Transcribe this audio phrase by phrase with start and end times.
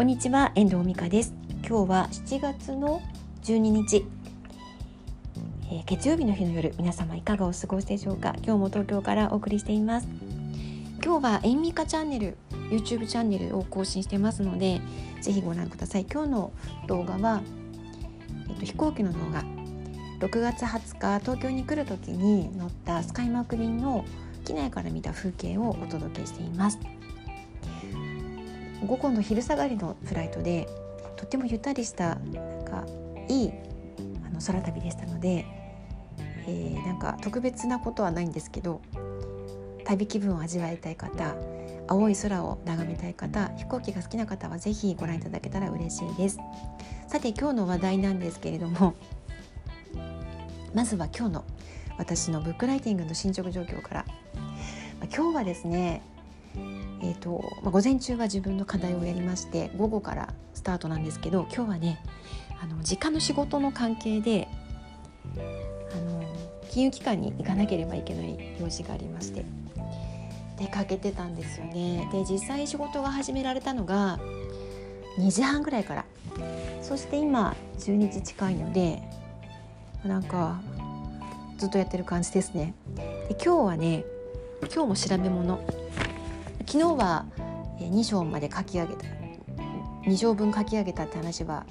[0.00, 1.34] こんにちは遠藤美香です。
[1.58, 3.02] 今日は7月の
[3.42, 4.06] 12日、
[5.70, 8.34] えー、月曜日の日の夜皆様いかがお過ごしでしょうか？
[8.42, 10.08] 今日も東京からお送りしています。
[11.04, 12.38] 今日は遠美香チャンネル
[12.70, 14.80] YouTube チャンネルを更新してますので
[15.20, 16.06] ぜひご覧ください。
[16.10, 16.52] 今日の
[16.86, 17.42] 動画は、
[18.48, 19.44] えっと、飛行機の動画。
[20.26, 24.06] 6月20日東京に来る時に乗ったスカイマーク便の
[24.46, 26.78] 機内から見た風景をお届けしています。
[28.86, 30.68] 午後の昼下がりのフライトで
[31.16, 32.86] とてもゆったりしたなんか
[33.28, 33.52] いい
[34.26, 35.44] あの空旅でしたので、
[36.46, 38.80] えー、なんか特別なことはないんですけど
[39.84, 41.34] 旅気分を味わいたい方
[41.88, 46.38] 青い空を眺めたい方飛行機が好きな方は是非ご覧いただけたら嬉しいです。
[47.08, 48.94] さて今日の話題なんですけれども
[50.72, 51.44] まずは今日の
[51.98, 54.04] 私のブックライティングの進捗状況から。
[55.12, 56.02] 今日はですね
[57.02, 62.02] えーとまあ、午前中は自分の課題をやりまして午後からスタートなんですけど今日はね
[62.62, 64.48] あの時間の仕事の関係で
[65.92, 66.22] あの
[66.70, 69.44] 金融機関に行かなければいけない用事がありまして
[70.58, 72.06] 出かけてたんですよね。
[72.12, 74.18] で実際仕事が始められたのが
[75.18, 76.04] 2時半ぐらいから
[76.82, 79.02] そして今12時近いので
[80.04, 80.60] なんか
[81.56, 82.74] ずっとやってる感じですね。
[82.94, 84.04] で今日はね
[84.74, 85.60] 今日も調べ物
[86.70, 87.26] 昨日は
[87.80, 89.04] 2章まで書き上げた
[90.04, 91.66] 2章分書き上げたって話は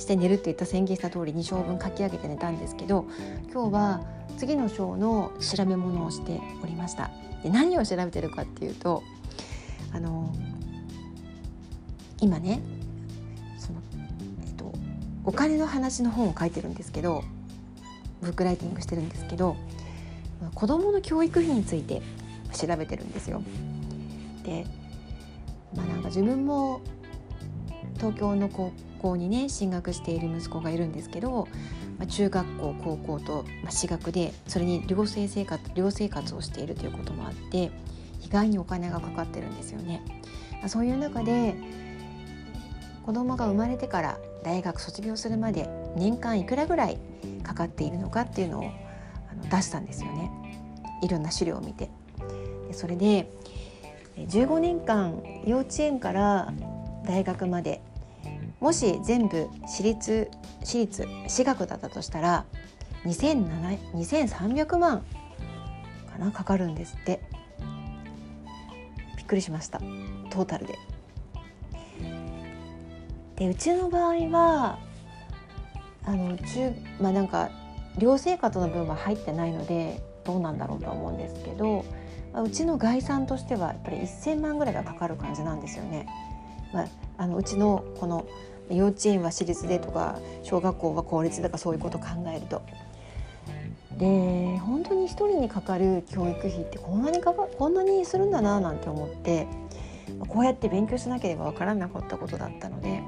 [0.00, 3.06] して寝るって言った宣言した通り2章分書き上げて寝たんですけど
[3.52, 4.00] 今日は
[4.36, 7.12] 次の章の調べ物をしておりました
[7.44, 9.04] で何を調べてるかっていうと
[9.92, 10.34] あの
[12.20, 12.60] 今ね
[13.60, 13.78] その、
[14.44, 14.72] えっと、
[15.24, 17.22] お金の話の本を書いてるんですけど
[18.20, 19.54] ブックライティングしてるんですけど
[20.56, 22.02] 子どもの教育費について
[22.52, 23.40] 調べてるんですよ。
[24.46, 24.64] て
[25.74, 26.80] まあなんか自分も
[27.96, 31.48] 東京の高校にね進学している息子がいるんですけど、
[31.98, 37.70] まあ、中学校高校と、まあ、私学でそれに寮生生活寮生活をしているということもあって
[38.22, 40.02] 意外にお金がかかってるんですよね。
[40.52, 41.54] まあ、そういう中で
[43.04, 46.98] 子供が生まれてから大学卒業するまで年間いくらぐらい
[47.42, 48.64] かかっているのかっていうのを
[49.30, 50.30] あの出したんですよね
[51.02, 51.90] いろんな資料を見て。
[52.66, 53.30] でそれで
[54.16, 56.52] 15年間幼稚園から
[57.06, 57.82] 大学まで。
[58.58, 60.30] もし全部私立
[60.64, 62.46] 私立私学だったとしたら
[63.04, 65.04] 2300万
[66.10, 67.20] かなかかるんですって。
[69.16, 69.78] びっくりしました。
[69.78, 70.78] トータルで。
[73.36, 74.78] でうちの場合は
[76.04, 77.50] あの中まあなんか
[77.98, 81.84] 寮生活の分は入ってないのでどうなんだろうと思うんですけど
[82.32, 86.06] まあうちの概算としてはやっぱり1,000万ぐらいがかかる感じなんですよね。
[86.72, 86.86] まあ、
[87.18, 88.26] あのうちのこの
[88.70, 92.62] 幼稚園は私立でとか小学校は公立だかそういうことを考えると。
[93.98, 99.46] で本当に1人にかかる教育費ってこんなにかかこんなにするんだななんて思って
[100.28, 103.02] こうやって勉強しなければわからなかったことだったので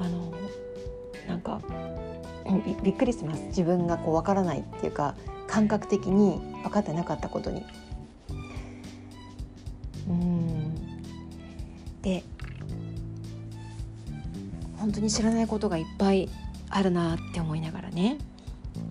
[0.00, 0.32] あの
[1.28, 1.60] なんか
[2.82, 5.14] びっくりします自分がこうわからないっていうか
[5.46, 7.64] 感覚的に分かってなかったことに。
[10.08, 10.74] うん
[12.02, 12.24] で
[14.76, 16.28] 本当に知らないことがいっぱい
[16.68, 18.18] あるなって思いながらね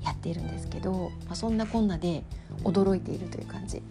[0.03, 2.23] やっているんですけど、まあ、そんなこんなで
[2.63, 3.81] 驚いているという感じ。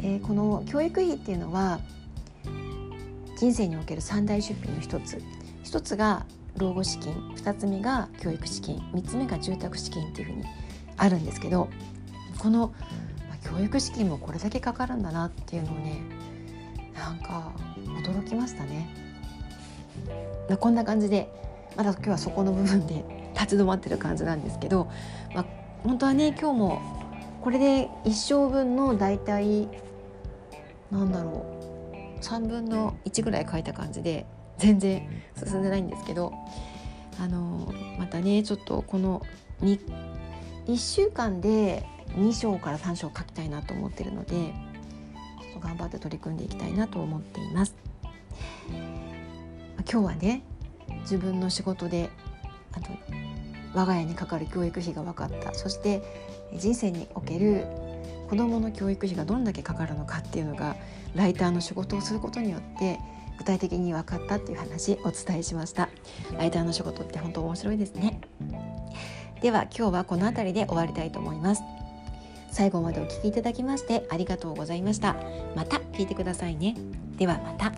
[0.00, 1.80] でこの教育費っていうのは
[3.38, 5.22] 人生における三大出費の一つ
[5.62, 6.24] 一つが
[6.58, 10.44] 老後資金二つ目が教育資金三つ目が住宅資金っていうふうに
[10.96, 11.68] あるんですけど
[12.38, 12.72] この
[13.44, 16.02] 教育資金もこれだけかかるんだなっていうのをね
[16.94, 17.52] なんか
[18.02, 18.88] 驚きましたね。
[20.58, 21.28] こんな感じで
[21.76, 24.88] まだ今日はそこの部分で 立ち止まってる感じなんですけど、
[25.34, 25.46] まあ、
[25.82, 26.80] 本当はね今日も
[27.42, 29.68] これで一生分の大体
[30.90, 31.44] なんだろ
[32.18, 34.26] う3分の1ぐらい書いた感じで
[34.58, 36.32] 全然進んでないんですけど
[37.20, 39.22] あのまたねちょっとこの
[39.60, 44.54] 1週間で2章から3章書きたいなと思ってるので
[45.60, 47.74] 頑張って取り組んでいきたいなと思っています。
[49.90, 50.42] 今日はね
[51.02, 52.10] 自分の仕事で
[52.72, 52.90] あと
[53.72, 56.02] 我が家にかかる教育費が分かったそして
[56.54, 57.64] 人生における
[58.28, 60.76] 子どもの教育費がどんだけかかるのかっていうのが
[61.14, 62.98] ライターの仕事をすることによって
[63.38, 65.88] 具体的に分かったっていう話お伝えしました。
[66.38, 68.20] ライターの仕事って本当面白いですね。
[69.40, 71.62] では今日はこの辺りで終わりたいと思います。
[72.50, 75.16] 最後までお聴きいただきましてありがとうございました。
[75.54, 76.74] また聞いてくださいね。
[77.18, 77.72] ではまた。